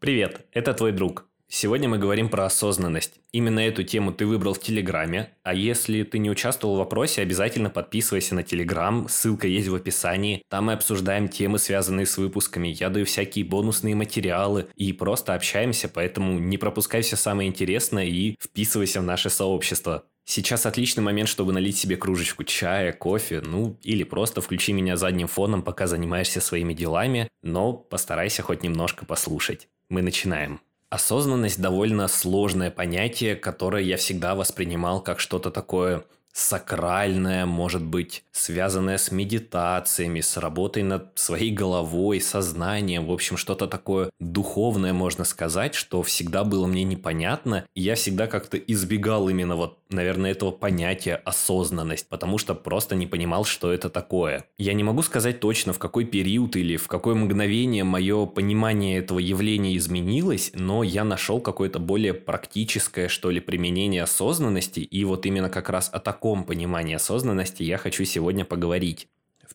Привет, 0.00 0.46
это 0.52 0.72
твой 0.72 0.92
друг. 0.92 1.26
Сегодня 1.46 1.86
мы 1.86 1.98
говорим 1.98 2.30
про 2.30 2.46
осознанность. 2.46 3.20
Именно 3.32 3.60
эту 3.60 3.82
тему 3.84 4.12
ты 4.12 4.24
выбрал 4.24 4.54
в 4.54 4.58
Телеграме, 4.58 5.28
а 5.42 5.52
если 5.52 6.04
ты 6.04 6.18
не 6.18 6.30
участвовал 6.30 6.76
в 6.76 6.78
вопросе, 6.78 7.20
обязательно 7.20 7.68
подписывайся 7.68 8.34
на 8.34 8.42
Телеграм, 8.42 9.10
ссылка 9.10 9.46
есть 9.46 9.68
в 9.68 9.74
описании. 9.74 10.42
Там 10.48 10.64
мы 10.64 10.72
обсуждаем 10.72 11.28
темы, 11.28 11.58
связанные 11.58 12.06
с 12.06 12.16
выпусками, 12.16 12.68
я 12.68 12.88
даю 12.88 13.04
всякие 13.04 13.44
бонусные 13.44 13.94
материалы 13.94 14.68
и 14.74 14.94
просто 14.94 15.34
общаемся, 15.34 15.86
поэтому 15.86 16.38
не 16.38 16.56
пропускай 16.56 17.02
все 17.02 17.16
самое 17.16 17.50
интересное 17.50 18.06
и 18.06 18.36
вписывайся 18.40 19.02
в 19.02 19.04
наше 19.04 19.28
сообщество. 19.28 20.06
Сейчас 20.24 20.64
отличный 20.64 21.02
момент, 21.02 21.28
чтобы 21.28 21.52
налить 21.52 21.76
себе 21.76 21.96
кружечку 21.96 22.44
чая, 22.44 22.92
кофе, 22.92 23.42
ну 23.44 23.76
или 23.82 24.04
просто 24.04 24.40
включи 24.40 24.72
меня 24.72 24.96
задним 24.96 25.26
фоном, 25.26 25.62
пока 25.62 25.86
занимаешься 25.86 26.40
своими 26.40 26.72
делами, 26.72 27.28
но 27.42 27.72
постарайся 27.74 28.42
хоть 28.42 28.62
немножко 28.62 29.04
послушать. 29.04 29.68
Мы 29.90 30.02
начинаем. 30.02 30.60
Осознанность 30.88 31.60
довольно 31.60 32.08
сложное 32.08 32.70
понятие, 32.70 33.36
которое 33.36 33.82
я 33.82 33.96
всегда 33.96 34.34
воспринимал 34.34 35.02
как 35.02 35.20
что-то 35.20 35.50
такое 35.50 36.04
сакральное, 36.32 37.44
может 37.46 37.82
быть, 37.82 38.24
связанное 38.32 38.98
с 38.98 39.10
медитациями, 39.10 40.20
с 40.20 40.36
работой 40.36 40.82
над 40.82 41.18
своей 41.18 41.50
головой, 41.50 42.20
сознанием, 42.20 43.06
в 43.06 43.12
общем, 43.12 43.36
что-то 43.36 43.66
такое 43.66 44.10
духовное, 44.18 44.92
можно 44.92 45.24
сказать, 45.24 45.74
что 45.74 46.02
всегда 46.02 46.44
было 46.44 46.66
мне 46.66 46.84
непонятно, 46.84 47.64
и 47.74 47.82
я 47.82 47.94
всегда 47.94 48.26
как-то 48.26 48.56
избегал 48.56 49.28
именно 49.28 49.56
вот, 49.56 49.78
наверное, 49.90 50.30
этого 50.30 50.52
понятия 50.52 51.16
осознанность, 51.16 52.08
потому 52.08 52.38
что 52.38 52.54
просто 52.54 52.94
не 52.94 53.06
понимал, 53.06 53.44
что 53.44 53.72
это 53.72 53.90
такое. 53.90 54.44
Я 54.56 54.72
не 54.72 54.84
могу 54.84 55.02
сказать 55.02 55.40
точно, 55.40 55.72
в 55.72 55.78
какой 55.78 56.04
период 56.04 56.56
или 56.56 56.76
в 56.76 56.86
какое 56.86 57.14
мгновение 57.14 57.84
мое 57.84 58.26
понимание 58.26 58.98
этого 58.98 59.18
явления 59.18 59.76
изменилось, 59.76 60.52
но 60.54 60.82
я 60.82 61.04
нашел 61.04 61.40
какое-то 61.40 61.78
более 61.78 62.14
практическое, 62.14 63.08
что 63.08 63.30
ли, 63.30 63.40
применение 63.40 64.04
осознанности, 64.04 64.80
и 64.80 65.04
вот 65.04 65.26
именно 65.26 65.50
как 65.50 65.68
раз 65.68 65.90
о 65.92 65.98
таком 65.98 66.19
понимании 66.44 66.94
осознанности 66.94 67.62
я 67.62 67.76
хочу 67.78 68.04
сегодня 68.04 68.44
поговорить. 68.44 69.08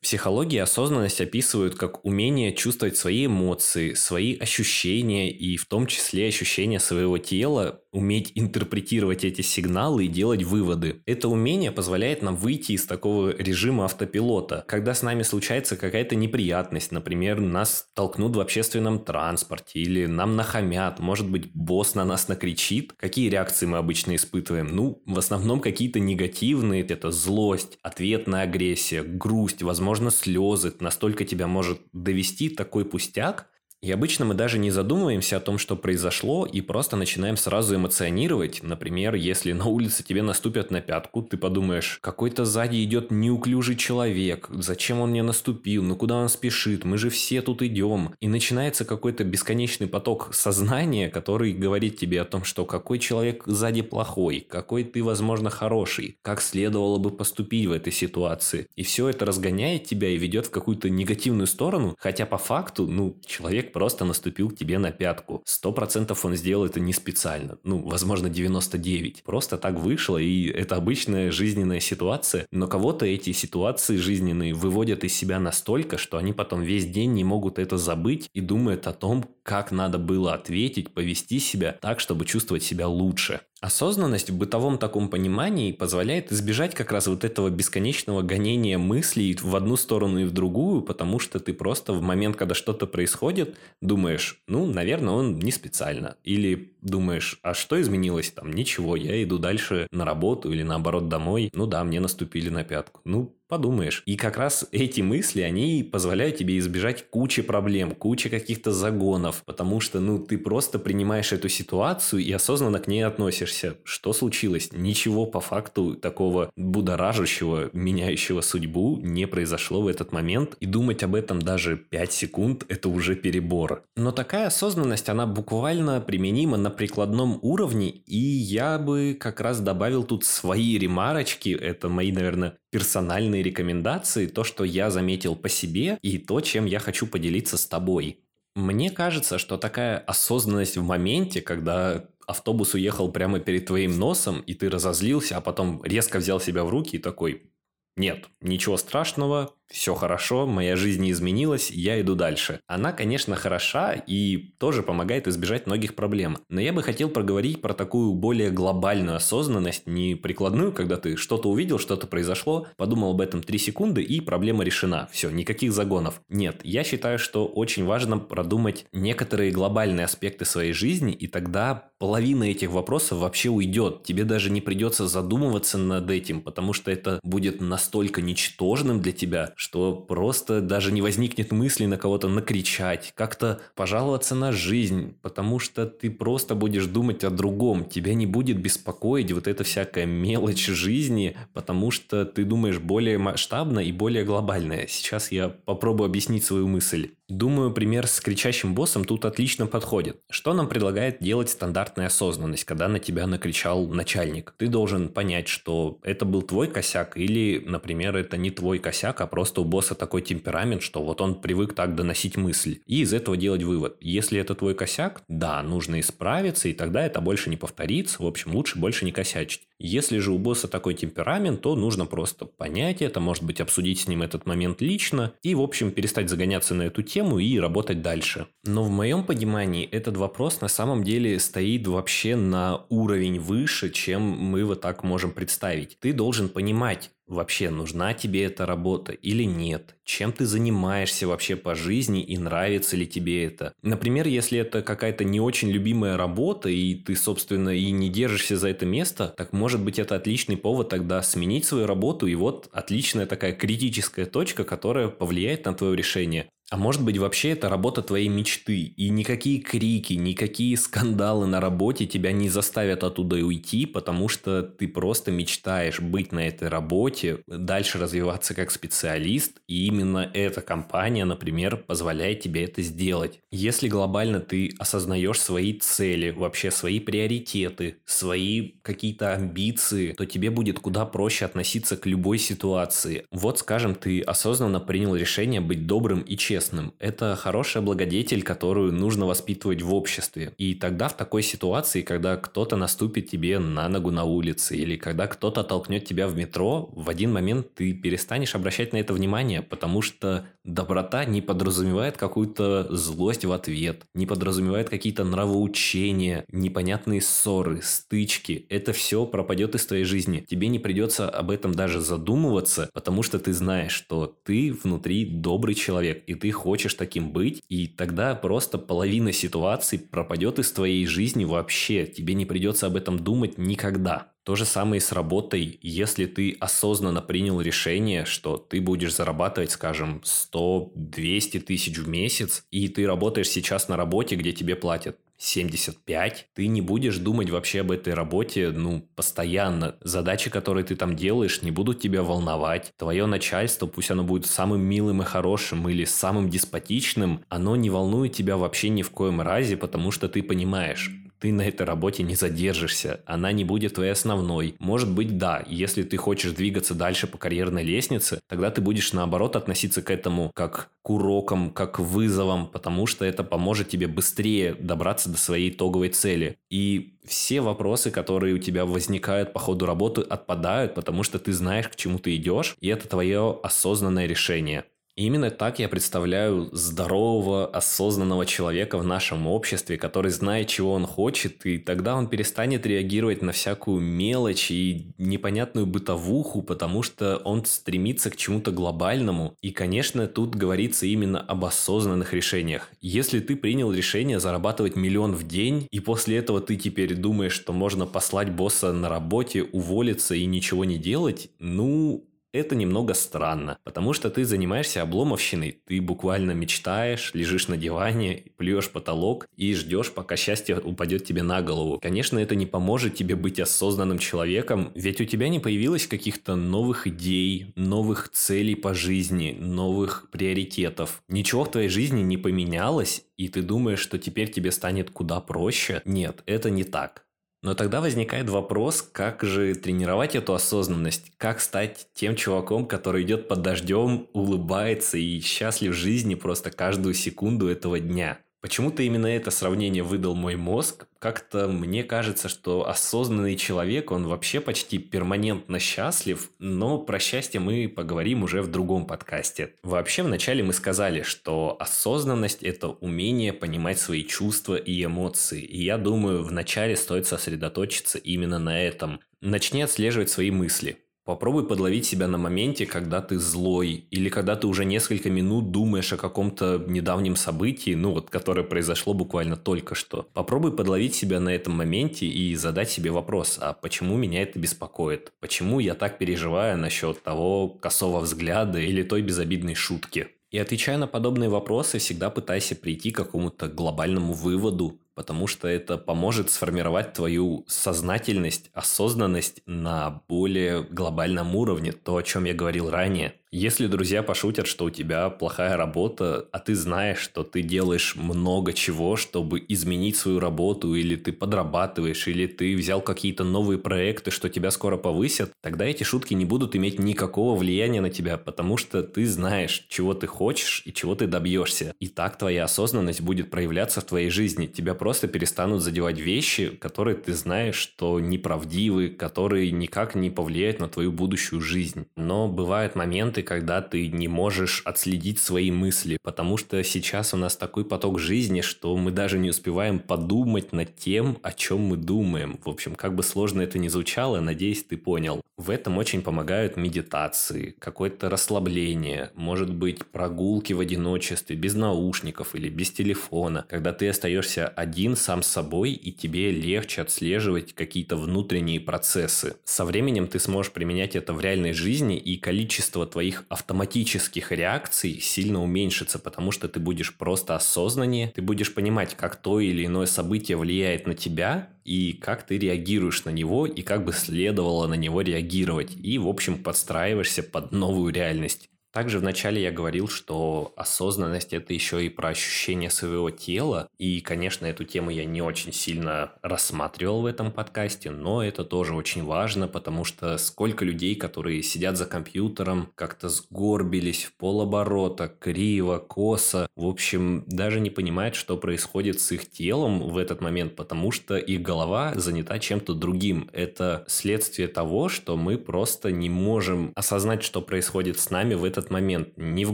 В 0.06 0.08
психологии 0.08 0.59
осознанность 0.59 1.20
описывают 1.20 1.73
как 1.73 2.06
умение 2.06 2.53
чувствовать 2.53 2.95
свои 2.95 3.25
эмоции, 3.25 3.95
свои 3.95 4.38
ощущения 4.38 5.31
и 5.31 5.58
в 5.58 5.66
том 5.66 5.88
числе 5.88 6.28
ощущения 6.28 6.80
своего 6.80 7.17
тела 7.17 7.81
уметь 7.95 8.33
интерпретировать 8.36 9.23
эти 9.23 9.42
сигналы 9.42 10.06
и 10.06 10.09
делать 10.09 10.44
выводы. 10.44 11.02
Это 11.06 11.30
умение 11.30 11.72
позволяет 11.72 12.22
нам 12.22 12.36
выйти 12.36 12.73
из 12.73 12.86
такого 12.86 13.36
режима 13.36 13.86
автопилота. 13.86 14.64
Когда 14.67 14.94
с 14.94 15.02
нами 15.02 15.23
случается 15.23 15.78
какая-то 15.78 16.16
неприятность, 16.16 16.92
например, 16.92 17.39
нас 17.39 17.88
толкнут 17.95 18.36
в 18.36 18.39
общественном 18.42 19.00
транспорте 19.00 19.80
или 19.80 20.06
нам 20.06 20.36
нахамят, 20.36 21.00
может 21.00 21.30
быть, 21.30 21.52
босс 21.53 21.95
на 21.95 22.03
нас 22.03 22.28
накричит, 22.28 22.94
какие 22.98 23.30
реакции 23.30 23.66
мы 23.66 23.78
обычно 23.78 24.16
испытываем? 24.16 24.67
Ну, 24.67 25.02
в 25.06 25.17
основном 25.17 25.61
какие-то 25.61 26.00
негативные, 26.00 26.83
это 26.83 27.11
злость, 27.11 27.80
ответная 27.81 28.44
агрессия, 28.44 29.03
грусть, 29.03 29.64
возможно, 29.64 29.94
слезы. 30.11 30.73
Настолько 30.79 31.25
тебя 31.25 31.47
может 31.47 31.79
довести 31.93 32.49
такой 32.49 32.85
пустяк, 32.85 33.49
и 33.86 33.91
обычно 33.91 34.25
мы 34.25 34.33
даже 34.33 34.58
не 34.58 34.72
задумываемся 34.72 35.38
о 35.38 35.39
том, 35.39 35.59
что 35.59 35.75
произошло, 35.75 36.47
и 36.47 36.61
просто 36.61 36.95
начинаем 36.95 37.38
сразу 37.38 37.75
эмоционировать. 37.75 38.64
Например, 38.64 39.14
если 39.14 39.52
на 39.52 39.66
улице 39.66 40.03
тебе 40.03 40.23
наступят 40.23 40.72
на 40.72 40.81
пятку, 40.81 41.22
ты 41.22 41.38
подумаешь, 41.38 42.00
какой-то 42.02 42.45
сзади 42.45 42.83
идет 42.83 43.11
неуклюжий 43.11 43.75
человек, 43.75 44.47
зачем 44.50 45.02
он 45.02 45.11
мне 45.11 45.22
наступил, 45.22 45.83
ну 45.83 45.95
куда 45.95 46.16
он 46.16 46.30
спешит, 46.30 46.83
мы 46.83 46.97
же 46.97 47.11
все 47.11 47.44
тут 47.44 47.61
идем. 47.61 48.16
И 48.22 48.27
начинается 48.27 48.86
какой-то 48.86 49.23
бесконечный 49.23 49.86
поток 49.86 50.30
сознания, 50.33 51.08
который 51.09 51.53
говорит 51.53 51.97
тебе 51.97 52.22
о 52.22 52.25
том, 52.25 52.44
что 52.44 52.66
какой 52.66 52.97
человек 52.97 53.44
сзади 53.45 53.83
плохой, 53.83 54.39
какой 54.49 54.83
ты, 54.83 55.03
возможно, 55.03 55.52
хороший, 55.52 56.17
как 56.23 56.42
следовало 56.42 56.97
бы 56.97 57.11
поступить 57.11 57.67
в 57.67 57.72
этой 57.72 57.94
ситуации. 57.94 58.65
И 58.76 58.82
все 58.82 59.09
это 59.09 59.26
разгоняет 59.26 59.83
тебя 59.83 60.09
и 60.09 60.17
ведет 60.17 60.48
в 60.48 60.49
какую-то 60.49 60.89
негативную 60.89 61.45
сторону, 61.45 61.95
хотя 61.99 62.26
по 62.26 62.39
факту, 62.39 62.88
ну, 62.88 63.15
человек 63.27 63.74
просто 63.75 64.05
наступил 64.05 64.52
тебе 64.52 64.80
на 64.80 64.91
пятку. 64.91 65.41
Сто 65.43 65.73
процентов 65.73 66.23
он 66.23 66.33
сделал 66.36 66.65
это 66.65 66.80
не 66.80 66.93
специально. 66.93 67.58
Ну, 67.65 67.80
возможно, 67.80 68.30
99. 68.30 69.23
Просто 69.23 69.58
так 69.58 69.77
вышло, 69.77 70.17
и 70.17 70.47
это 70.47 70.77
обычная 70.77 71.30
жизненная 71.30 71.81
ситуация. 71.81 72.47
Но 72.52 72.69
кого-то 72.69 73.05
эти 73.05 73.33
ситуации 73.33 73.97
жизненные 73.97 74.53
выводят 74.53 75.03
из 75.03 75.14
себя 75.14 75.41
настолько, 75.41 75.97
что 75.97 76.17
они 76.17 76.31
потом 76.31 76.61
весь 76.61 76.85
день 76.85 77.11
не 77.11 77.25
могут 77.25 77.59
это 77.59 77.77
забыть 77.77 78.30
и 78.33 78.39
думают 78.39 78.87
о 78.87 78.93
том, 78.93 79.25
как 79.45 79.72
надо 79.72 80.00
было 80.00 80.33
ответить, 80.33 80.92
повести 80.92 81.38
себя 81.38 81.72
так, 81.72 82.00
чтобы 82.00 82.26
чувствовать 82.26 82.64
себя 82.64 82.88
лучше. 82.88 83.42
Осознанность 83.61 84.32
в 84.32 84.38
бытовом 84.38 84.80
таком 84.80 85.08
понимании 85.08 85.72
позволяет 85.72 86.32
избежать 86.32 86.73
как 86.73 86.92
раз 86.92 87.06
вот 87.06 87.23
этого 87.23 87.50
бесконечного 87.50 88.23
гонения 88.23 88.80
мыслей 88.80 89.38
в 89.39 89.56
одну 89.56 89.78
сторону 89.78 90.20
и 90.20 90.26
в 90.26 90.32
другую, 90.32 90.82
потому 90.82 91.20
что 91.20 91.39
ты 91.39 91.54
просто 91.54 91.94
в 91.94 92.02
момент, 92.02 92.36
когда 92.36 92.56
что-то 92.56 92.88
происходит, 92.88 93.56
думаешь, 93.82 94.42
ну, 94.48 94.66
наверное, 94.66 95.14
он 95.14 95.38
не 95.38 95.52
специально. 95.52 96.17
Или 96.23 96.73
думаешь, 96.82 97.39
а 97.44 97.54
что 97.54 97.80
изменилось 97.80 98.32
там? 98.32 98.52
Ничего, 98.52 98.95
я 98.95 99.23
иду 99.23 99.38
дальше 99.38 99.88
на 99.92 100.06
работу 100.06 100.52
или 100.52 100.64
наоборот 100.64 101.08
домой. 101.08 101.52
Ну 101.54 101.67
да, 101.67 101.83
мне 101.83 102.00
наступили 102.00 102.50
на 102.50 102.64
пятку. 102.64 103.02
Ну, 103.06 103.34
подумаешь. 103.48 104.04
И 104.06 104.16
как 104.16 104.38
раз 104.38 104.67
эти 104.72 105.02
мысли, 105.02 105.42
они 105.42 105.88
позволяют 105.89 106.38
тебе 106.38 106.58
избежать 106.58 107.10
кучи 107.10 107.42
проблем, 107.42 107.92
кучи 107.92 108.30
каких-то 108.30 108.72
загонов, 108.72 109.44
потому 109.45 109.80
что, 109.80 110.00
ну, 110.00 110.20
ты 110.20 110.38
просто 110.38 110.80
принимаешь 110.80 111.32
эту 111.32 111.50
ситуацию 111.50 112.23
и 112.23 112.32
осознанно 112.32 112.80
к 112.80 112.88
ней 112.88 113.02
относишься. 113.06 113.78
Что 113.83 114.14
случилось? 114.14 114.70
Ничего 114.72 115.26
по 115.26 115.39
факту 115.39 115.95
такого 115.95 116.52
будоражащего, 116.56 117.70
меняющего 117.73 118.42
судьбу 118.42 119.00
не 119.02 119.28
произошло 119.28 119.82
в 119.82 119.88
этот 119.88 120.12
момент, 120.12 120.56
и 120.60 120.66
думать 120.66 121.04
об 121.04 121.16
этом 121.16 121.42
даже 121.42 121.77
5 121.77 122.12
секунд– 122.12 122.66
это 122.67 122.89
уже 122.89 123.16
перебор. 123.16 123.83
Но 123.95 124.12
такая 124.12 124.48
осознанность, 124.48 125.10
она 125.10 125.26
буквально 125.26 126.02
применима 126.02 126.58
на 126.58 126.70
прикладном 126.70 127.39
уровне, 127.42 127.89
и 127.89 128.18
я 128.18 128.77
бы 128.77 129.18
как 129.19 129.42
раз 129.42 129.60
добавил 129.60 130.04
тут 130.04 130.24
свои 130.25 130.77
ремарочки, 130.77 131.50
это 131.50 131.89
мои, 131.89 132.12
наверное, 132.12 132.57
персональные 132.75 133.41
рекомендации, 133.41 134.27
то, 134.27 134.44
что 134.44 134.65
я 134.65 134.91
заметил 134.91 135.38
по 135.38 135.47
себе 135.47 135.97
и 136.01 136.18
то, 136.18 136.41
чем 136.41 136.65
я 136.65 136.80
хочу 136.80 137.07
поделиться 137.07 137.56
с 137.56 137.65
тобой. 137.65 138.19
Мне 138.53 138.91
кажется, 138.91 139.38
что 139.38 139.56
такая 139.56 139.97
осознанность 139.97 140.75
в 140.75 140.83
моменте, 140.83 141.39
когда 141.39 142.03
автобус 142.27 142.74
уехал 142.74 143.09
прямо 143.13 143.39
перед 143.39 143.68
твоим 143.68 143.97
носом, 143.97 144.41
и 144.41 144.53
ты 144.56 144.69
разозлился, 144.69 145.38
а 145.38 145.41
потом 145.41 145.81
резко 145.85 146.19
взял 146.19 146.41
себя 146.41 146.65
в 146.65 146.69
руки 146.69 146.97
и 146.97 147.00
такой, 147.00 147.50
нет, 147.95 148.25
ничего 148.42 148.78
страшного, 148.78 149.54
все 149.68 149.95
хорошо, 149.95 150.45
моя 150.45 150.75
жизнь 150.75 151.01
не 151.01 151.12
изменилась, 151.12 151.72
я 151.72 152.00
иду 152.00 152.16
дальше. 152.16 152.60
Она, 152.68 152.94
конечно, 152.94 153.36
хороша 153.36 153.94
и 153.94 154.54
тоже 154.60 154.83
помогает 154.83 155.28
избежать 155.28 155.66
многих 155.66 155.95
проблем. 155.95 156.38
Но 156.50 156.62
я 156.62 156.72
бы 156.72 156.83
хотел 156.83 157.10
проговорить 157.10 157.62
про 157.62 157.74
такую 157.74 158.13
более 158.13 158.51
глобальную 158.51 159.18
осознанность, 159.18 159.88
не 159.88 160.16
прикладную, 160.16 160.72
когда 160.72 160.98
ты 160.98 161.18
что-то 161.18 161.50
увидел, 161.50 161.80
что-то 161.80 162.06
произошло, 162.06 162.68
подумал 162.78 163.12
об 163.12 163.22
этом 163.22 163.42
3 163.42 163.57
секунды 163.57 164.04
и 164.04 164.22
проблема 164.22 164.63
решена. 164.63 165.10
Все, 165.12 165.31
никаких 165.31 165.74
загонов. 165.74 166.22
Нет, 166.30 166.62
я 166.63 166.83
считаю, 166.83 167.18
что 167.18 167.48
очень 167.48 167.86
важно 167.86 168.19
продумать 168.19 168.86
некоторые 168.94 169.51
глобальные 169.51 170.06
аспекты 170.06 170.45
своей 170.45 170.74
жизни, 170.74 171.13
и 171.13 171.27
тогда 171.27 171.89
половина 171.98 172.44
этих 172.44 172.69
вопросов 172.69 173.19
вообще 173.19 173.50
уйдет. 173.50 174.04
Тебе 174.04 174.25
даже 174.25 174.51
не 174.51 174.62
придется 174.62 175.07
задумываться 175.07 175.77
над 175.77 176.10
этим, 176.10 176.42
потому 176.42 176.74
что 176.74 176.92
это 176.92 177.19
будет 177.24 177.62
настолько 177.62 177.84
ничтожным 178.21 179.01
для 179.01 179.12
тебя, 179.12 179.53
что 179.56 179.94
просто 179.95 180.62
даже 180.62 180.91
не 180.91 181.01
возникнет 181.01 181.51
мысли 181.51 181.85
на 181.85 181.97
кого-то 181.97 182.27
накричать, 182.27 183.12
как-то 183.15 183.62
пожаловаться 183.75 184.35
на 184.35 184.51
жизнь, 184.51 185.15
потому 185.21 185.59
что 185.59 185.85
ты 185.85 186.09
просто 186.09 186.55
будешь 186.55 186.85
думать 186.85 187.23
о 187.23 187.29
другом. 187.29 187.85
Тебя 187.85 188.13
не 188.13 188.25
будет 188.25 188.59
беспокоить 188.59 189.31
вот 189.31 189.47
эта 189.47 189.63
всякая 189.63 190.05
мелочь 190.05 190.65
жизни, 190.65 191.37
потому 191.53 191.91
что 191.91 192.25
ты 192.25 192.43
думаешь 192.43 192.79
более 192.79 193.17
масштабно 193.17 193.79
и 193.79 193.91
более 193.91 194.23
глобальное. 194.23 194.88
Сейчас 194.88 195.31
я 195.31 195.49
попробую 195.49 196.07
объяснить 196.07 196.45
свою 196.45 196.67
мысль. 196.67 197.11
Думаю, 197.27 197.72
пример 197.72 198.06
с 198.06 198.19
кричащим 198.22 198.75
боссом 198.75 199.04
тут 199.04 199.25
отлично 199.25 199.66
подходит. 199.66 200.22
Что 200.30 200.54
нам 200.54 200.69
предлагает 200.69 201.18
делать 201.19 201.50
стандартная 201.50 202.07
осознанность, 202.07 202.66
когда 202.66 202.88
на 202.88 203.00
тебя 203.00 203.25
накричал 203.25 203.88
начальник? 203.88 204.54
Ты 204.57 204.68
должен 204.68 205.10
понять, 205.10 205.48
что 205.48 205.98
это 206.04 206.24
был 206.24 206.44
твой 206.44 206.68
косяк 206.68 207.18
или, 207.18 207.63
например, 207.66 208.16
это 208.16 208.38
не 208.38 208.51
твой 208.51 208.77
косяк, 208.77 209.22
а 209.22 209.27
просто 209.27 209.62
у 209.62 209.66
босса 209.66 209.95
такой 209.95 210.22
темперамент, 210.22 210.83
что 210.83 211.04
вот 211.04 211.19
он 211.19 211.42
привык 211.42 211.74
так 211.74 211.95
доносить 211.95 212.38
мысль. 212.38 212.81
И 212.86 213.01
из 213.01 213.12
этого 213.12 213.36
делать 213.36 213.63
вывод. 213.63 213.98
Если 214.01 214.39
это 214.39 214.54
твой 214.54 214.75
косяк, 214.75 215.24
да, 215.27 215.63
нужно 215.63 216.00
исправиться, 216.01 216.68
и 216.68 216.74
тогда 216.74 217.04
это 217.04 217.22
больше 217.22 217.50
не 217.50 217.57
повторится. 217.57 218.22
В 218.22 218.27
общем, 218.27 218.54
лучше 218.54 218.77
больше 218.77 219.04
не 219.04 219.12
косячить. 219.12 219.63
Если 219.77 220.19
же 220.19 220.31
у 220.31 220.38
босса 220.38 220.68
такой 220.68 220.94
темперамент, 220.94 221.62
то 221.62 221.75
нужно 221.75 222.06
просто 222.06 222.45
понять 222.45 223.01
это, 223.01 223.19
может 223.19 223.44
быть, 223.44 223.60
обсудить 223.60 224.00
с 224.00 224.07
ним 224.07 224.22
этот 224.22 224.45
момент 224.45 224.81
лично 224.81 225.33
и, 225.44 225.54
в 225.54 225.62
общем, 225.62 225.92
перестать 225.92 226.30
загоняться 226.30 226.74
на 226.74 226.83
эту 226.83 227.04
тему 227.04 227.39
и 227.39 227.60
работать 227.60 228.01
дальше. 228.01 228.48
Но 228.63 228.83
в 228.83 228.89
моем 228.89 229.24
понимании 229.24 229.86
этот 229.86 230.16
вопрос 230.16 230.62
на 230.62 230.69
самом 230.69 231.04
деле 231.04 231.39
стоит 231.39 231.88
вообще 231.88 232.36
на 232.36 232.86
уровень 232.89 233.39
выше, 233.39 233.89
чем 233.89 234.22
мы 234.22 234.63
вот 234.63 234.81
так 234.81 235.04
можем 235.04 235.31
представить. 235.31 236.00
Ты 236.00 236.13
должен 236.13 236.48
понимать, 236.48 237.12
вообще 237.27 237.69
нужна 237.69 238.13
тебе 238.13 238.44
эта 238.45 238.66
работа 238.66 239.12
или 239.12 239.44
нет, 239.44 239.95
чем 240.04 240.31
ты 240.31 240.45
занимаешься 240.45 241.27
вообще 241.27 241.56
по 241.56 241.75
жизни 241.75 242.24
и 242.24 242.38
нравится 242.38 242.95
ли 242.95 243.07
тебе 243.07 243.45
это. 243.45 243.74
Например, 243.81 244.27
если 244.27 244.60
это 244.60 244.81
какая-то 244.81 245.24
не 245.24 245.39
очень 245.39 245.69
любимая 245.69 246.18
работа 246.18 246.69
и 246.69 246.95
ты, 246.95 247.16
собственно, 247.16 247.69
и 247.69 247.92
не 247.92 248.10
держишься 248.10 248.57
за 248.57 248.69
это 248.69 248.86
место, 248.86 249.33
так 249.38 249.54
может 249.54 249.81
быть 249.83 250.00
это 250.00 250.16
отличный 250.16 250.57
повод 250.57 250.89
тогда 250.89 251.22
сменить 251.22 251.66
свою 251.66 251.86
работу 251.88 252.27
и 252.27 252.36
вот 252.36 252.69
отличная 252.72 253.25
такая 253.25 253.54
критическая 253.54 254.25
точка, 254.25 254.63
которая 254.63 255.10
повлияет 255.10 255.66
на 255.66 255.74
твое 255.74 255.95
решение. 255.95 256.50
А 256.71 256.77
может 256.77 257.03
быть 257.03 257.19
вообще 257.19 257.51
это 257.51 257.69
работа 257.69 258.01
твоей 258.01 258.27
мечты, 258.27 258.79
и 258.81 259.09
никакие 259.09 259.62
крики, 259.62 260.13
никакие 260.13 260.75
скандалы 260.77 261.45
на 261.45 261.62
работе 261.62 262.07
тебя 262.07 262.31
не 262.31 262.50
заставят 262.50 263.03
оттуда 263.03 263.35
уйти, 263.35 263.85
потому 263.85 264.27
что 264.29 264.63
ты 264.63 264.88
просто 264.88 265.31
мечтаешь 265.31 266.00
быть 266.00 266.31
на 266.31 266.39
этой 266.47 266.67
работе, 266.67 267.44
дальше 267.45 268.00
развиваться 268.00 268.56
как 268.56 268.71
специалист, 268.71 269.59
и 269.67 269.85
именно 269.85 270.29
эта 270.33 270.62
компания, 270.62 271.23
например, 271.23 271.77
позволяет 271.77 272.39
тебе 272.39 272.63
это 272.63 272.81
сделать. 272.81 273.39
Если 273.51 273.88
глобально 273.88 274.39
ты 274.39 274.71
осознаешь 274.79 275.39
свои 275.39 275.73
цели, 275.73 276.31
вообще 276.31 276.71
свои 276.71 277.00
приоритеты, 277.00 277.97
свои 278.06 278.71
какие-то 278.81 279.33
амбиции, 279.33 280.13
то 280.13 280.25
тебе 280.25 280.50
будет 280.50 280.79
куда 280.79 281.06
проще 281.06 281.45
относиться 281.45 281.95
к 281.95 282.07
любой 282.07 282.39
ситуации. 282.39 283.25
Вот, 283.31 283.59
скажем, 283.59 283.94
ты 283.94 284.21
осознанно 284.21 284.79
принял 284.79 285.15
решение 285.15 285.62
быть 285.62 285.85
добрым 285.85 286.21
и 286.21 286.35
честным, 286.35 286.54
честным. 286.55 286.93
Это 286.99 287.35
хорошая 287.35 287.83
благодетель, 287.83 288.41
которую 288.41 288.93
нужно 288.93 289.25
воспитывать 289.25 289.81
в 289.81 289.93
обществе. 289.93 290.53
И 290.57 290.73
тогда 290.73 291.09
в 291.09 291.17
такой 291.17 291.43
ситуации, 291.43 292.01
когда 292.01 292.37
кто-то 292.37 292.77
наступит 292.77 293.29
тебе 293.29 293.59
на 293.59 293.89
ногу 293.89 294.11
на 294.11 294.23
улице, 294.23 294.77
или 294.77 294.95
когда 294.95 295.27
кто-то 295.27 295.63
толкнет 295.63 296.05
тебя 296.05 296.27
в 296.27 296.35
метро, 296.35 296.89
в 296.93 297.09
один 297.09 297.33
момент 297.33 297.73
ты 297.75 297.93
перестанешь 297.93 298.55
обращать 298.55 298.93
на 298.93 298.97
это 298.97 299.13
внимание, 299.13 299.61
потому 299.61 300.01
что 300.01 300.45
доброта 300.63 301.25
не 301.25 301.41
подразумевает 301.41 302.17
какую-то 302.17 302.87
злость 302.89 303.45
в 303.45 303.51
ответ, 303.51 304.03
не 304.13 304.25
подразумевает 304.25 304.89
какие-то 304.89 305.23
нравоучения, 305.23 306.45
непонятные 306.51 307.21
ссоры, 307.21 307.81
стычки. 307.81 308.65
Это 308.69 308.93
все 308.93 309.25
пропадет 309.25 309.75
из 309.75 309.85
твоей 309.85 310.05
жизни. 310.05 310.45
Тебе 310.47 310.69
не 310.69 310.79
придется 310.79 311.29
об 311.29 311.51
этом 311.51 311.73
даже 311.73 311.99
задумываться, 311.99 312.89
потому 312.93 313.23
что 313.23 313.39
ты 313.39 313.53
знаешь, 313.53 313.91
что 313.91 314.35
ты 314.43 314.71
внутри 314.83 315.25
добрый 315.25 315.75
человек, 315.75 316.23
и 316.27 316.33
ты 316.33 316.44
ты 316.45 316.51
хочешь 316.51 316.94
таким 316.94 317.31
быть, 317.31 317.63
и 317.69 317.88
тогда 317.88 318.36
просто 318.36 318.77
половина 318.77 319.31
ситуаций 319.31 319.97
пропадет 319.97 320.59
из 320.59 320.71
твоей 320.71 321.07
жизни 321.07 321.44
вообще. 321.44 322.06
Тебе 322.06 322.36
не 322.36 322.45
придется 322.45 322.86
об 322.86 322.97
этом 322.97 323.18
думать 323.18 323.57
никогда. 323.57 324.31
То 324.44 324.56
же 324.56 324.63
самое 324.63 325.00
и 325.00 325.03
с 325.03 325.12
работой. 325.12 325.80
Если 325.81 326.27
ты 326.27 326.56
осознанно 326.59 327.24
принял 327.24 327.59
решение, 327.62 328.25
что 328.25 328.57
ты 328.57 328.80
будешь 328.80 329.15
зарабатывать, 329.15 329.71
скажем, 329.71 330.21
100-200 330.24 331.62
тысяч 331.62 331.97
в 331.97 332.07
месяц, 332.07 332.63
и 332.69 332.89
ты 332.89 333.07
работаешь 333.07 333.50
сейчас 333.50 333.88
на 333.88 333.98
работе, 333.98 334.36
где 334.36 334.51
тебе 334.51 334.75
платят 334.75 335.18
75, 335.37 336.47
ты 336.53 336.67
не 336.67 336.81
будешь 336.81 337.17
думать 337.17 337.49
вообще 337.49 337.81
об 337.81 337.91
этой 337.91 338.13
работе, 338.13 338.71
ну, 338.71 339.07
постоянно. 339.15 339.95
Задачи, 340.01 340.49
которые 340.49 340.85
ты 340.85 340.95
там 340.95 341.15
делаешь, 341.15 341.61
не 341.61 341.71
будут 341.71 341.99
тебя 341.99 342.23
волновать. 342.23 342.93
Твое 342.97 343.25
начальство, 343.25 343.85
пусть 343.85 344.11
оно 344.11 344.23
будет 344.23 344.45
самым 344.45 344.81
милым 344.81 345.21
и 345.21 345.25
хорошим 345.25 345.89
или 345.89 346.05
самым 346.05 346.49
деспотичным, 346.49 347.43
оно 347.49 347.75
не 347.75 347.89
волнует 347.89 348.33
тебя 348.33 348.57
вообще 348.57 348.89
ни 348.89 349.01
в 349.01 349.11
коем 349.11 349.41
разе, 349.41 349.75
потому 349.77 350.11
что 350.11 350.29
ты 350.29 350.41
понимаешь, 350.41 351.11
ты 351.39 351.51
на 351.51 351.61
этой 351.61 351.85
работе 351.85 352.23
не 352.23 352.35
задержишься, 352.35 353.21
она 353.25 353.51
не 353.51 353.63
будет 353.63 353.95
твоей 353.95 354.11
основной. 354.11 354.75
Может 354.79 355.11
быть, 355.11 355.37
да, 355.37 355.63
если 355.67 356.03
ты 356.03 356.17
хочешь 356.17 356.51
двигаться 356.51 356.93
дальше 356.93 357.27
по 357.27 357.37
карьерной 357.37 357.83
лестнице, 357.83 358.39
тогда 358.47 358.71
ты 358.71 358.81
будешь 358.81 359.13
наоборот 359.13 359.55
относиться 359.55 360.01
к 360.01 360.09
этому 360.09 360.51
как 360.53 360.89
к 361.01 361.09
урокам, 361.09 361.69
как 361.71 361.95
к 361.95 361.99
вызовам, 361.99 362.67
потому 362.67 363.05
что 363.05 363.25
это 363.25 363.43
поможет 363.43 363.89
тебе 363.89 364.07
быстрее 364.07 364.73
добраться 364.73 365.29
до 365.29 365.37
своей 365.37 365.69
итоговой 365.69 366.09
цели. 366.09 366.57
И 366.71 367.19
все 367.25 367.61
вопросы, 367.61 368.09
которые 368.09 368.55
у 368.55 368.57
тебя 368.57 368.85
возникают 368.85 369.53
по 369.53 369.59
ходу 369.59 369.85
работы, 369.85 370.21
отпадают, 370.21 370.95
потому 370.95 371.23
что 371.23 371.38
ты 371.38 371.53
знаешь, 371.53 371.88
к 371.88 371.95
чему 371.95 372.17
ты 372.17 372.35
идешь, 372.35 372.75
и 372.79 372.88
это 372.88 373.07
твое 373.07 373.59
осознанное 373.61 374.25
решение. 374.25 374.85
Именно 375.15 375.50
так 375.50 375.79
я 375.79 375.88
представляю 375.88 376.67
здорового, 376.73 377.67
осознанного 377.67 378.45
человека 378.45 378.97
в 378.97 379.06
нашем 379.06 379.47
обществе, 379.47 379.97
который 379.97 380.29
знает, 380.29 380.67
чего 380.67 380.91
он 380.91 381.07
хочет, 381.07 381.65
и 381.65 381.77
тогда 381.77 382.17
он 382.17 382.27
перестанет 382.27 382.85
реагировать 382.85 383.41
на 383.41 383.53
всякую 383.53 384.01
мелочь 384.01 384.71
и 384.71 385.13
непонятную 385.17 385.85
бытовуху, 385.85 386.62
потому 386.63 387.01
что 387.01 387.38
он 387.38 387.63
стремится 387.63 388.29
к 388.29 388.35
чему-то 388.35 388.71
глобальному. 388.71 389.56
И, 389.62 389.71
конечно, 389.71 390.27
тут 390.27 390.53
говорится 390.53 391.06
именно 391.06 391.39
об 391.39 391.63
осознанных 391.63 392.33
решениях. 392.33 392.89
Если 393.00 393.39
ты 393.39 393.56
принял 393.56 393.94
решение 393.94 394.41
зарабатывать 394.41 394.97
миллион 394.97 395.31
в 395.33 395.47
день, 395.47 395.88
и 395.91 396.01
после 396.01 396.39
этого 396.39 396.59
ты 396.59 396.75
теперь 396.75 397.15
думаешь, 397.15 397.53
что 397.53 397.71
можно 397.71 398.06
послать 398.06 398.51
босса 398.51 398.91
на 398.91 399.07
работе, 399.07 399.63
уволиться 399.63 400.35
и 400.35 400.45
ничего 400.45 400.83
не 400.83 400.97
делать, 400.97 401.51
ну, 401.59 402.27
это 402.55 402.75
немного 402.75 403.13
странно, 403.13 403.77
потому 403.83 404.13
что 404.13 404.29
ты 404.29 404.45
занимаешься 404.45 405.01
обломовщиной, 405.01 405.79
ты 405.85 406.01
буквально 406.01 406.51
мечтаешь, 406.51 407.31
лежишь 407.33 407.67
на 407.67 407.77
диване, 407.77 408.43
плюешь 408.57 408.89
потолок 408.89 409.47
и 409.55 409.73
ждешь, 409.73 410.11
пока 410.11 410.35
счастье 410.35 410.79
упадет 410.79 411.25
тебе 411.25 411.43
на 411.43 411.61
голову. 411.61 411.99
Конечно, 412.01 412.39
это 412.39 412.55
не 412.55 412.65
поможет 412.65 413.15
тебе 413.15 413.35
быть 413.35 413.59
осознанным 413.59 414.19
человеком, 414.19 414.91
ведь 414.95 415.21
у 415.21 415.25
тебя 415.25 415.49
не 415.49 415.59
появилось 415.59 416.07
каких-то 416.07 416.55
новых 416.55 417.07
идей, 417.07 417.73
новых 417.75 418.29
целей 418.31 418.75
по 418.75 418.93
жизни, 418.93 419.55
новых 419.59 420.29
приоритетов. 420.31 421.21
Ничего 421.27 421.65
в 421.65 421.71
твоей 421.71 421.89
жизни 421.89 422.21
не 422.21 422.37
поменялось, 422.37 423.25
и 423.37 423.49
ты 423.49 423.61
думаешь, 423.61 423.99
что 423.99 424.17
теперь 424.17 424.51
тебе 424.51 424.71
станет 424.71 425.09
куда 425.09 425.41
проще. 425.41 426.01
Нет, 426.05 426.41
это 426.45 426.69
не 426.69 426.83
так. 426.83 427.25
Но 427.65 427.73
тогда 427.73 428.00
возникает 428.00 428.47
вопрос, 428.47 429.01
как 429.01 429.41
же 429.41 429.73
тренировать 429.73 430.35
эту 430.35 430.53
осознанность, 430.53 431.31
как 431.38 431.59
стать 431.59 432.07
тем 432.13 432.35
чуваком, 432.35 432.85
который 432.85 433.23
идет 433.23 433.47
под 433.47 433.63
дождем, 433.63 434.27
улыбается 434.33 435.17
и 435.17 435.39
счастлив 435.39 435.94
в 435.94 435.95
жизни 435.95 436.35
просто 436.35 436.69
каждую 436.69 437.15
секунду 437.15 437.67
этого 437.67 438.00
дня. 438.00 438.38
Почему-то 438.65 439.03
именно 439.03 439.27
это 439.27 439.51
сравнение 439.51 440.01
выдал 440.01 440.33
мой 440.33 440.56
мозг. 440.56 441.06
Как-то 441.19 441.67
мне 441.67 442.03
кажется, 442.03 442.50
что 442.50 442.89
осознанный 442.89 443.57
человек, 443.57 444.10
он 444.10 444.25
вообще 444.25 444.60
почти 444.60 444.98
перманентно 444.98 445.77
счастлив, 445.77 446.50
но 446.57 446.98
про 446.98 447.19
счастье 447.19 447.60
мы 447.60 447.88
поговорим 447.88 448.41
уже 448.41 448.63
в 448.63 448.72
другом 448.72 449.05
подкасте. 449.05 449.75
Вообще, 449.84 450.24
вначале 450.24 450.63
мы 450.63 450.74
сказали, 450.74 451.22
что 451.22 451.77
осознанность– 451.79 452.63
это 452.63 452.88
умение 452.88 453.53
понимать 453.53 454.00
свои 454.00 454.24
чувства 454.24 454.77
и 454.77 455.05
эмоции. 455.05 455.62
И 455.62 455.84
я 455.84 456.00
думаю, 456.00 456.43
вначале 456.43 456.95
стоит 456.95 457.27
сосредоточиться 457.27 458.17
именно 458.17 458.57
на 458.57 458.81
этом. 458.81 459.19
Начни 459.41 459.84
отслеживать 459.84 460.31
свои 460.31 460.50
мысли. 460.50 461.04
Попробуй 461.25 461.67
подловить 461.67 462.05
себя 462.05 462.27
на 462.27 462.38
моменте, 462.38 462.86
когда 462.86 463.20
ты 463.20 463.39
злой, 463.39 464.05
или 464.12 464.29
когда 464.29 464.55
ты 464.55 464.67
уже 464.67 464.86
несколько 464.86 465.32
минут 465.32 465.72
думаешь 465.72 466.13
о 466.13 466.17
каком-то 466.17 466.86
недавнем 466.88 467.36
событии, 467.36 467.96
ну 467.96 468.12
вот, 468.12 468.29
которое 468.29 468.62
произошло 468.62 469.15
буквально 469.15 469.58
только 469.58 469.96
что. 469.96 470.27
Попробуй 470.34 470.75
подловить 470.75 471.15
себя 471.15 471.39
на 471.39 471.50
этом 471.50 471.74
моменте 471.74 472.27
и 472.27 472.53
задать 472.53 472.91
себе 472.91 473.10
вопрос, 473.10 473.58
а 473.60 473.74
почему 473.74 474.17
меня 474.17 474.44
это 474.44 474.60
беспокоит? 474.60 475.34
Почему 475.39 475.79
я 475.79 475.96
так 475.96 476.20
переживаю 476.20 476.77
насчет 476.77 477.24
того 477.24 477.70
косого 477.70 478.20
взгляда 478.20 478.79
или 478.79 479.01
той 479.01 479.24
безобидной 479.24 479.74
шутки? 479.74 480.27
И 480.51 480.60
отвечая 480.60 481.00
на 481.00 481.08
подобные 481.08 481.50
вопросы, 481.50 481.98
всегда 481.98 482.29
пытайся 482.29 482.75
прийти 482.75 483.10
к 483.10 483.17
какому-то 483.17 483.67
глобальному 483.67 484.34
выводу, 484.34 485.00
потому 485.15 485.48
что 485.48 485.67
это 485.67 485.98
поможет 485.98 486.51
сформировать 486.51 487.13
твою 487.13 487.63
сознательность, 487.67 488.69
осознанность 488.74 489.62
на 489.65 490.22
более 490.27 490.84
глобальном 490.84 491.55
уровне, 491.55 491.93
то, 491.93 492.17
о 492.17 492.24
чем 492.24 492.43
я 492.43 492.53
говорил 492.53 492.89
ранее. 492.89 493.34
Если 493.57 493.88
друзья 493.88 494.21
пошутят, 494.21 494.67
что 494.67 494.83
у 494.83 494.89
тебя 494.89 495.29
плохая 495.29 495.77
работа, 495.77 496.45
а 496.51 496.59
ты 496.59 496.75
знаешь, 496.75 497.19
что 497.19 497.43
ты 497.43 497.62
делаешь 497.62 498.17
много 498.17 498.74
чего, 498.74 499.15
чтобы 499.15 499.63
изменить 499.69 500.17
свою 500.17 500.41
работу, 500.41 500.93
или 500.93 501.15
ты 501.15 501.31
подрабатываешь, 501.31 502.27
или 502.27 502.47
ты 502.47 502.75
взял 502.75 503.00
какие-то 503.00 503.45
новые 503.45 503.79
проекты, 503.79 504.29
что 504.29 504.50
тебя 504.50 504.71
скоро 504.71 504.97
повысят, 504.97 505.53
тогда 505.62 505.85
эти 505.85 506.03
шутки 506.03 506.33
не 506.33 506.43
будут 506.43 506.75
иметь 506.75 507.00
никакого 507.00 507.57
влияния 507.57 508.01
на 508.01 508.09
тебя, 508.09 508.38
потому 508.38 508.75
что 508.75 509.03
ты 509.03 509.25
знаешь, 509.25 509.85
чего 509.88 510.13
ты 510.13 510.27
хочешь 510.27 510.81
и 510.83 510.91
чего 510.91 511.15
ты 511.15 511.25
добьешься. 511.25 511.93
И 512.01 512.09
так 512.09 512.38
твоя 512.38 512.65
осознанность 512.65 513.21
будет 513.21 513.51
проявляться 513.51 514.01
в 514.01 514.03
твоей 514.03 514.31
жизни. 514.31 514.67
Тебя 514.67 514.95
просто 514.95 515.29
перестанут 515.29 515.81
задевать 515.81 516.19
вещи, 516.19 516.71
которые 516.71 517.15
ты 517.15 517.31
знаешь, 517.31 517.75
что 517.75 518.19
неправдивы, 518.19 519.07
которые 519.07 519.71
никак 519.71 520.13
не 520.13 520.29
повлияют 520.29 520.81
на 520.81 520.89
твою 520.89 521.13
будущую 521.13 521.62
жизнь. 521.62 522.07
Но 522.17 522.50
бывают 522.50 522.95
моменты, 522.95 523.44
когда 523.45 523.81
ты 523.81 524.09
не 524.09 524.27
можешь 524.27 524.81
отследить 524.83 525.39
свои 525.39 525.71
мысли, 525.71 526.17
потому 526.21 526.57
что 526.57 526.83
сейчас 526.83 527.33
у 527.33 527.37
нас 527.37 527.55
такой 527.55 527.85
поток 527.85 528.19
жизни, 528.19 528.61
что 528.61 528.97
мы 528.97 529.11
даже 529.11 529.37
не 529.37 529.49
успеваем 529.49 529.99
подумать 529.99 530.73
над 530.73 530.95
тем, 530.95 531.37
о 531.41 531.53
чем 531.53 531.79
мы 531.81 531.97
думаем. 531.97 532.59
В 532.65 532.69
общем, 532.69 532.95
как 532.95 533.15
бы 533.15 533.23
сложно 533.23 533.61
это 533.61 533.79
ни 533.79 533.87
звучало, 533.87 534.39
надеюсь, 534.39 534.83
ты 534.83 534.97
понял. 534.97 535.41
В 535.57 535.69
этом 535.69 535.97
очень 535.97 536.21
помогают 536.21 536.75
медитации, 536.75 537.75
какое-то 537.79 538.29
расслабление, 538.29 539.31
может 539.35 539.73
быть, 539.73 540.05
прогулки 540.05 540.73
в 540.73 540.81
одиночестве, 540.81 541.55
без 541.55 541.75
наушников 541.75 542.55
или 542.55 542.67
без 542.67 542.91
телефона, 542.91 543.65
когда 543.69 543.93
ты 543.93 544.09
остаешься 544.09 544.67
один 544.67 545.15
сам 545.15 545.41
с 545.41 545.47
собой 545.47 545.91
и 545.91 546.11
тебе 546.11 546.51
легче 546.51 547.03
отслеживать 547.03 547.73
какие-то 547.73 548.17
внутренние 548.17 548.81
процессы. 548.81 549.55
Со 549.63 549.85
временем 549.85 550.27
ты 550.27 550.39
сможешь 550.39 550.73
применять 550.73 551.15
это 551.15 551.31
в 551.33 551.39
реальной 551.39 551.71
жизни, 551.71 552.17
и 552.17 552.37
количество 552.37 553.05
твоих 553.05 553.35
автоматических 553.50 554.51
реакций 554.51 555.20
сильно 555.20 555.62
уменьшится, 555.62 556.20
потому 556.20 556.51
что 556.51 556.68
ты 556.68 556.80
будешь 556.80 557.15
просто 557.15 557.56
осознаннее, 557.56 558.32
ты 558.36 558.42
будешь 558.42 558.74
понимать, 558.74 559.15
как 559.15 559.36
то 559.36 559.60
или 559.60 559.86
иное 559.86 560.06
событие 560.06 560.58
влияет 560.58 561.08
на 561.08 561.13
тебя, 561.13 561.70
и 561.84 562.13
как 562.13 562.44
ты 562.44 562.58
реагируешь 562.58 563.25
на 563.25 563.30
него, 563.30 563.65
и 563.65 563.82
как 563.82 564.06
бы 564.06 564.13
следовало 564.13 564.88
на 564.88 564.96
него 564.96 565.22
реагировать. 565.22 565.96
И, 566.01 566.18
в 566.18 566.27
общем, 566.27 566.62
подстраиваешься 566.62 567.44
под 567.44 567.72
новую 567.72 568.13
реальность. 568.13 568.70
Также 568.95 569.19
вначале 569.19 569.61
я 569.61 569.71
говорил, 569.71 570.07
что 570.07 570.71
осознанность 570.77 571.51
это 571.51 571.73
еще 571.73 572.05
и 572.05 572.07
про 572.07 572.29
ощущение 572.29 572.89
своего 572.89 573.29
тела. 573.29 573.89
И, 573.97 574.21
конечно, 574.21 574.65
эту 574.65 574.85
тему 574.85 575.09
я 575.09 575.25
не 575.25 575.41
очень 575.41 575.73
сильно 575.73 576.31
рассматривал 576.41 577.21
в 577.21 577.25
этом 577.25 577.51
подкасте, 577.51 578.09
но 578.09 578.41
это 578.41 578.63
тоже 578.63 578.95
очень 578.95 579.25
важно, 579.25 579.67
потому 579.67 580.05
что 580.05 580.37
сколько 580.37 580.85
людей, 580.85 581.15
которые 581.15 581.61
сидят 581.61 581.97
за 581.97 582.05
компьютером, 582.05 582.89
как-то 582.95 583.27
сгорбились 583.27 584.23
в 584.23 584.33
полоборота, 584.37 585.27
криво, 585.27 585.97
косо, 585.97 586.69
в 586.77 586.85
общем, 586.85 587.43
даже 587.47 587.81
не 587.81 587.89
понимают, 587.89 588.35
что 588.35 588.55
происходит 588.55 589.19
с 589.19 589.29
их 589.33 589.51
телом 589.51 590.07
в 590.07 590.17
этот 590.17 590.39
момент, 590.39 590.77
потому 590.77 591.11
что 591.11 591.35
их 591.35 591.61
голова 591.61 592.13
занята 592.15 592.59
чем-то 592.59 592.93
другим. 592.93 593.49
Это 593.51 594.05
следствие 594.07 594.69
того, 594.69 595.09
что 595.09 595.35
мы 595.35 595.57
просто 595.57 596.13
не 596.13 596.29
можем 596.29 596.93
осознать, 596.95 597.43
что 597.43 597.61
происходит 597.61 598.17
с 598.19 598.29
нами 598.29 598.53
в 598.53 598.63
этот 598.63 598.85
этот 598.86 598.92
момент 598.92 599.30
ни 599.38 599.65
в 599.65 599.74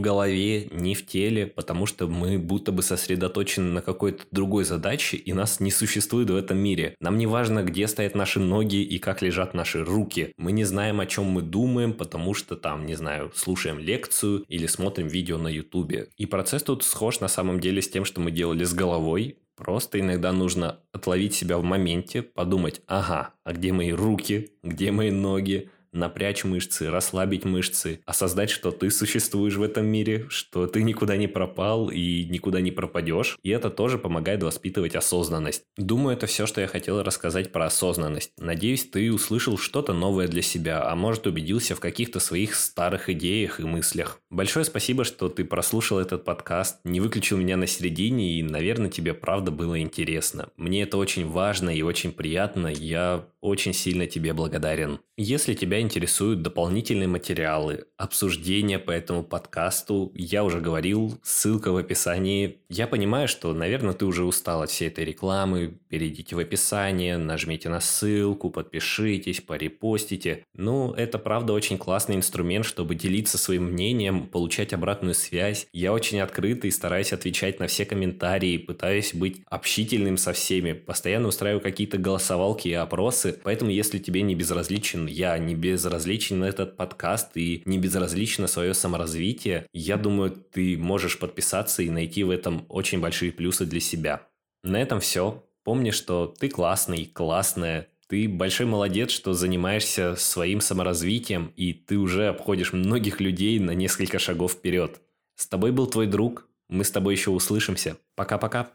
голове, 0.00 0.68
ни 0.70 0.94
в 0.94 1.06
теле, 1.06 1.46
потому 1.46 1.86
что 1.86 2.08
мы 2.08 2.38
будто 2.38 2.72
бы 2.72 2.82
сосредоточены 2.82 3.70
на 3.70 3.82
какой-то 3.82 4.24
другой 4.30 4.64
задаче, 4.64 5.16
и 5.16 5.32
нас 5.32 5.60
не 5.60 5.70
существует 5.70 6.30
в 6.30 6.36
этом 6.36 6.58
мире. 6.58 6.96
Нам 7.00 7.18
не 7.18 7.26
важно, 7.26 7.62
где 7.62 7.86
стоят 7.86 8.14
наши 8.14 8.40
ноги 8.40 8.82
и 8.82 8.98
как 8.98 9.22
лежат 9.22 9.54
наши 9.54 9.84
руки. 9.84 10.32
Мы 10.38 10.52
не 10.52 10.64
знаем, 10.64 11.00
о 11.00 11.06
чем 11.06 11.24
мы 11.26 11.42
думаем, 11.42 11.92
потому 11.92 12.34
что 12.34 12.56
там, 12.56 12.86
не 12.86 12.94
знаю, 12.94 13.30
слушаем 13.34 13.78
лекцию 13.78 14.44
или 14.48 14.66
смотрим 14.66 15.08
видео 15.08 15.38
на 15.38 15.48
ютубе. 15.48 16.08
И 16.16 16.26
процесс 16.26 16.62
тут 16.62 16.82
схож 16.84 17.20
на 17.20 17.28
самом 17.28 17.60
деле 17.60 17.82
с 17.82 17.88
тем, 17.88 18.04
что 18.04 18.20
мы 18.20 18.30
делали 18.30 18.64
с 18.64 18.72
головой, 18.72 19.36
Просто 19.54 20.00
иногда 20.00 20.32
нужно 20.32 20.80
отловить 20.92 21.34
себя 21.34 21.58
в 21.58 21.62
моменте, 21.62 22.22
подумать, 22.22 22.80
ага, 22.86 23.34
а 23.44 23.52
где 23.52 23.70
мои 23.70 23.92
руки, 23.92 24.52
где 24.62 24.90
мои 24.90 25.10
ноги, 25.10 25.70
напрячь 25.92 26.44
мышцы, 26.44 26.90
расслабить 26.90 27.44
мышцы, 27.44 28.00
осознать, 28.06 28.50
что 28.50 28.70
ты 28.70 28.90
существуешь 28.90 29.56
в 29.56 29.62
этом 29.62 29.86
мире, 29.86 30.26
что 30.28 30.66
ты 30.66 30.82
никуда 30.82 31.16
не 31.16 31.28
пропал 31.28 31.88
и 31.88 32.24
никуда 32.24 32.60
не 32.60 32.70
пропадешь. 32.70 33.38
И 33.42 33.50
это 33.50 33.70
тоже 33.70 33.98
помогает 33.98 34.42
воспитывать 34.42 34.94
осознанность. 34.94 35.64
Думаю, 35.76 36.16
это 36.16 36.26
все, 36.26 36.46
что 36.46 36.60
я 36.60 36.66
хотел 36.66 37.02
рассказать 37.02 37.52
про 37.52 37.66
осознанность. 37.66 38.32
Надеюсь, 38.38 38.88
ты 38.88 39.12
услышал 39.12 39.58
что-то 39.58 39.92
новое 39.92 40.28
для 40.28 40.42
себя, 40.42 40.88
а 40.88 40.96
может 40.96 41.26
убедился 41.26 41.74
в 41.74 41.80
каких-то 41.80 42.20
своих 42.20 42.54
старых 42.54 43.08
идеях 43.10 43.60
и 43.60 43.64
мыслях. 43.64 44.20
Большое 44.30 44.64
спасибо, 44.64 45.04
что 45.04 45.28
ты 45.28 45.44
прослушал 45.44 45.98
этот 45.98 46.24
подкаст, 46.24 46.80
не 46.84 47.00
выключил 47.00 47.36
меня 47.36 47.56
на 47.56 47.66
середине 47.66 48.38
и, 48.38 48.42
наверное, 48.42 48.90
тебе 48.90 49.14
правда 49.14 49.50
было 49.50 49.80
интересно. 49.80 50.48
Мне 50.56 50.82
это 50.82 50.96
очень 50.96 51.28
важно 51.28 51.70
и 51.70 51.82
очень 51.82 52.12
приятно. 52.12 52.68
Я 52.68 53.26
очень 53.42 53.74
сильно 53.74 54.06
тебе 54.06 54.32
благодарен. 54.32 55.00
Если 55.18 55.52
тебя 55.52 55.80
интересуют 55.80 56.42
дополнительные 56.42 57.08
материалы, 57.08 57.84
обсуждения 57.98 58.78
по 58.78 58.92
этому 58.92 59.22
подкасту, 59.22 60.10
я 60.14 60.42
уже 60.42 60.60
говорил, 60.60 61.20
ссылка 61.22 61.70
в 61.70 61.76
описании. 61.76 62.60
Я 62.70 62.86
понимаю, 62.86 63.28
что, 63.28 63.52
наверное, 63.52 63.92
ты 63.92 64.06
уже 64.06 64.24
устал 64.24 64.62
от 64.62 64.70
всей 64.70 64.88
этой 64.88 65.04
рекламы. 65.04 65.78
Перейдите 65.88 66.34
в 66.34 66.38
описание, 66.38 67.18
нажмите 67.18 67.68
на 67.68 67.80
ссылку, 67.80 68.48
подпишитесь, 68.48 69.40
порепостите. 69.40 70.44
Ну, 70.54 70.92
это 70.92 71.18
правда 71.18 71.52
очень 71.52 71.78
классный 71.78 72.16
инструмент, 72.16 72.64
чтобы 72.64 72.94
делиться 72.94 73.38
своим 73.38 73.64
мнением, 73.64 74.28
получать 74.28 74.72
обратную 74.72 75.14
связь. 75.14 75.66
Я 75.72 75.92
очень 75.92 76.20
открытый, 76.20 76.72
стараюсь 76.72 77.12
отвечать 77.12 77.60
на 77.60 77.66
все 77.66 77.84
комментарии, 77.84 78.56
пытаюсь 78.56 79.14
быть 79.14 79.42
общительным 79.50 80.16
со 80.16 80.32
всеми, 80.32 80.72
постоянно 80.72 81.28
устраиваю 81.28 81.60
какие-то 81.60 81.98
голосовалки 81.98 82.68
и 82.68 82.72
опросы, 82.72 83.31
Поэтому, 83.42 83.70
если 83.70 83.98
тебе 83.98 84.22
не 84.22 84.34
безразличен 84.34 85.06
я, 85.06 85.38
не 85.38 85.54
безразличен 85.54 86.42
этот 86.44 86.76
подкаст 86.76 87.36
и 87.36 87.62
не 87.64 87.78
безразлично 87.78 88.46
свое 88.46 88.74
саморазвитие, 88.74 89.66
я 89.72 89.96
думаю, 89.96 90.30
ты 90.30 90.76
можешь 90.76 91.18
подписаться 91.18 91.82
и 91.82 91.90
найти 91.90 92.24
в 92.24 92.30
этом 92.30 92.66
очень 92.68 93.00
большие 93.00 93.32
плюсы 93.32 93.66
для 93.66 93.80
себя. 93.80 94.26
На 94.62 94.80
этом 94.80 95.00
все. 95.00 95.44
Помни, 95.64 95.90
что 95.90 96.26
ты 96.26 96.48
классный, 96.48 97.06
классная, 97.06 97.88
ты 98.08 98.28
большой 98.28 98.66
молодец, 98.66 99.10
что 99.10 99.32
занимаешься 99.32 100.16
своим 100.16 100.60
саморазвитием, 100.60 101.52
и 101.56 101.72
ты 101.72 101.96
уже 101.96 102.28
обходишь 102.28 102.72
многих 102.72 103.20
людей 103.20 103.58
на 103.58 103.70
несколько 103.70 104.18
шагов 104.18 104.52
вперед. 104.52 105.00
С 105.34 105.46
тобой 105.46 105.72
был 105.72 105.86
твой 105.86 106.06
друг. 106.06 106.46
Мы 106.68 106.84
с 106.84 106.90
тобой 106.90 107.14
еще 107.14 107.30
услышимся. 107.30 107.96
Пока-пока. 108.14 108.72